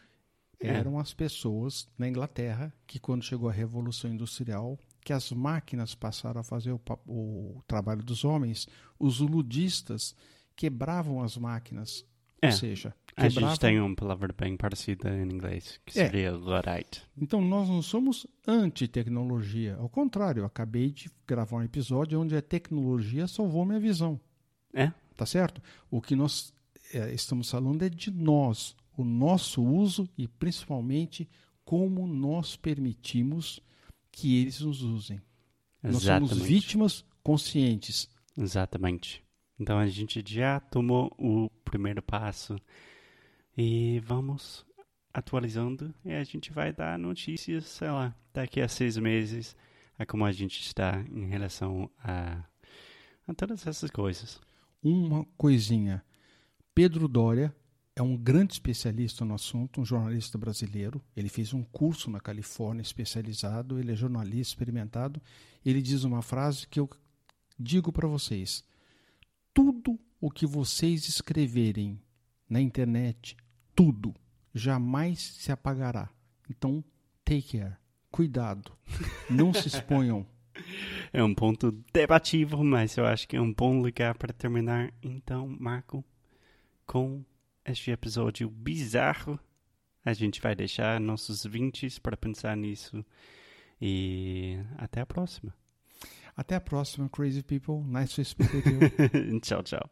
É. 0.59 0.67
eram 0.67 0.99
as 0.99 1.13
pessoas 1.13 1.87
na 1.97 2.07
Inglaterra 2.07 2.73
que, 2.85 2.99
quando 2.99 3.23
chegou 3.23 3.49
a 3.49 3.53
Revolução 3.53 4.11
Industrial, 4.11 4.77
que 5.09 5.13
as 5.13 5.31
máquinas 5.31 5.95
passaram 5.95 6.39
a 6.39 6.43
fazer 6.43 6.71
o, 6.71 6.79
o 7.07 7.63
trabalho 7.65 8.03
dos 8.03 8.23
homens, 8.23 8.67
os 8.99 9.19
ludistas 9.19 10.15
quebravam 10.55 11.23
as 11.23 11.35
máquinas. 11.35 12.05
É, 12.39 12.45
Ou 12.45 12.51
seja, 12.53 12.93
A 13.15 13.23
quebravam... 13.23 13.49
gente 13.49 13.59
tem 13.59 13.79
uma 13.79 13.95
palavra 13.95 14.31
bem 14.37 14.55
parecida 14.55 15.09
em 15.09 15.23
inglês, 15.23 15.81
que 15.83 15.99
É. 15.99 16.05
seria 16.05 16.31
Luddite. 16.31 17.01
Então 17.19 17.41
nós 17.41 17.67
não 17.67 17.81
somos 17.81 18.27
anti-tecnologia. 18.47 19.77
Ao 19.79 19.89
contrário, 19.89 20.41
eu 20.41 20.45
acabei 20.45 20.91
de 20.91 21.09
gravar 21.27 21.57
um 21.57 21.63
episódio 21.63 22.21
onde 22.21 22.35
a 22.35 22.41
tecnologia 22.41 23.27
salvou 23.27 23.65
minha 23.65 23.79
visão. 23.79 24.19
É? 24.71 24.91
Tá 25.17 25.25
certo? 25.25 25.59
O 25.89 25.99
que 25.99 26.15
nós 26.15 26.53
eh, 26.93 27.11
estamos 27.15 27.49
falando 27.49 27.81
é 27.81 27.89
de 27.89 28.11
nós, 28.11 28.75
o 28.95 29.03
nosso 29.03 29.63
uso 29.63 30.07
e 30.15 30.27
principalmente 30.27 31.27
como 31.65 32.05
nós 32.05 32.55
permitimos 32.55 33.59
que 34.11 34.41
eles 34.41 34.59
nos 34.61 34.81
usem. 34.81 35.21
Nós 35.81 35.95
Exatamente. 35.95 36.29
somos 36.29 36.45
vítimas 36.45 37.05
conscientes. 37.23 38.09
Exatamente. 38.37 39.23
Então 39.59 39.77
a 39.77 39.87
gente 39.87 40.23
já 40.25 40.59
tomou 40.59 41.13
o 41.17 41.49
primeiro 41.63 42.01
passo 42.01 42.57
e 43.57 43.99
vamos 44.05 44.65
atualizando 45.13 45.93
e 46.05 46.13
a 46.13 46.23
gente 46.23 46.51
vai 46.51 46.71
dar 46.71 46.97
notícias, 46.97 47.65
sei 47.65 47.89
lá, 47.89 48.15
daqui 48.33 48.61
a 48.61 48.67
seis 48.67 48.97
meses 48.97 49.55
a 49.97 50.05
como 50.05 50.23
a 50.25 50.31
gente 50.31 50.61
está 50.61 51.03
em 51.11 51.27
relação 51.27 51.91
a, 52.01 52.41
a 53.27 53.33
todas 53.33 53.67
essas 53.67 53.91
coisas. 53.91 54.39
Uma 54.81 55.25
coisinha. 55.37 56.03
Pedro 56.73 57.07
Doria 57.09 57.53
é 57.99 58.01
um 58.01 58.15
grande 58.15 58.53
especialista 58.53 59.25
no 59.25 59.33
assunto, 59.33 59.81
um 59.81 59.85
jornalista 59.85 60.37
brasileiro. 60.37 61.03
Ele 61.17 61.27
fez 61.27 61.53
um 61.53 61.61
curso 61.63 62.09
na 62.09 62.21
Califórnia 62.21 62.81
especializado, 62.81 63.77
ele 63.77 63.91
é 63.91 63.95
jornalista 63.95 64.53
experimentado. 64.53 65.21
Ele 65.65 65.81
diz 65.81 66.05
uma 66.05 66.21
frase 66.21 66.65
que 66.65 66.79
eu 66.79 66.89
digo 67.59 67.91
para 67.91 68.07
vocês: 68.07 68.63
tudo 69.53 69.99
o 70.21 70.31
que 70.31 70.45
vocês 70.45 71.09
escreverem 71.09 72.01
na 72.49 72.61
internet, 72.61 73.35
tudo, 73.75 74.15
jamais 74.55 75.19
se 75.19 75.51
apagará. 75.51 76.09
Então, 76.49 76.81
take 77.25 77.57
care. 77.57 77.75
Cuidado. 78.09 78.71
Não 79.29 79.53
se 79.53 79.67
exponham. 79.67 80.25
É 81.13 81.23
um 81.23 81.33
ponto 81.33 81.71
debatível, 81.93 82.61
mas 82.63 82.97
eu 82.97 83.05
acho 83.05 83.25
que 83.27 83.37
é 83.37 83.41
um 83.41 83.53
bom 83.53 83.81
lugar 83.81 84.15
para 84.15 84.33
terminar. 84.33 84.93
Então, 85.01 85.47
Marco, 85.47 86.03
com 86.85 87.23
este 87.65 87.91
episódio 87.91 88.49
bizarro, 88.49 89.39
a 90.03 90.13
gente 90.13 90.41
vai 90.41 90.55
deixar 90.55 90.99
nossos 90.99 91.43
20 91.43 91.99
para 92.01 92.17
pensar 92.17 92.55
nisso. 92.55 93.05
E 93.81 94.59
até 94.77 95.01
a 95.01 95.05
próxima. 95.05 95.53
Até 96.35 96.55
a 96.55 96.61
próxima, 96.61 97.09
crazy 97.09 97.43
people. 97.43 97.83
Nice 97.85 98.15
to 98.15 98.23
speak 98.23 98.53
with 98.55 98.65
you. 98.65 99.39
tchau, 99.41 99.63
tchau. 99.63 99.89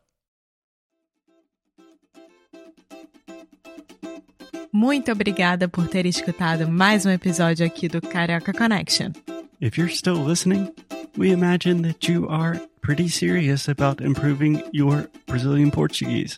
Muito 4.71 5.11
obrigada 5.11 5.67
por 5.67 5.87
ter 5.87 6.05
escutado 6.05 6.67
mais 6.69 7.05
um 7.05 7.09
episódio 7.09 7.65
aqui 7.65 7.87
do 7.87 8.01
Carioca 8.01 8.53
Connection. 8.53 9.11
If 9.59 9.77
you're 9.77 9.91
still 9.91 10.23
listening, 10.23 10.71
we 11.17 11.31
imagine 11.31 11.81
that 11.81 12.11
you 12.11 12.27
are 12.29 12.61
pretty 12.81 13.09
serious 13.09 13.67
about 13.67 14.01
improving 14.03 14.61
your 14.71 15.09
Brazilian 15.25 15.71
Portuguese. 15.71 16.37